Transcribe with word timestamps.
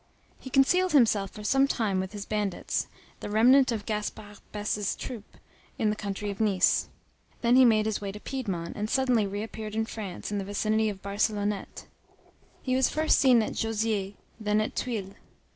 He 0.39 0.49
concealed 0.49 0.93
himself 0.93 1.29
for 1.29 1.43
some 1.43 1.67
time 1.67 1.99
with 1.99 2.11
his 2.11 2.25
bandits, 2.25 2.87
the 3.19 3.29
remnant 3.29 3.71
of 3.71 3.85
Gaspard 3.85 4.39
Bès's 4.51 4.95
troop, 4.95 5.37
in 5.77 5.91
the 5.91 5.95
county 5.95 6.31
of 6.31 6.41
Nice; 6.41 6.89
then 7.41 7.55
he 7.55 7.65
made 7.65 7.85
his 7.85 8.01
way 8.01 8.11
to 8.11 8.19
Piédmont, 8.19 8.71
and 8.75 8.89
suddenly 8.89 9.27
reappeared 9.27 9.75
in 9.75 9.85
France, 9.85 10.31
in 10.31 10.39
the 10.39 10.43
vicinity 10.43 10.89
of 10.89 11.03
Barcelonette. 11.03 11.85
He 12.63 12.75
was 12.75 12.89
first 12.89 13.19
seen 13.19 13.43
at 13.43 13.53
Jauziers, 13.53 14.15
then 14.39 14.59
at 14.59 14.75
Tuiles. 14.75 15.13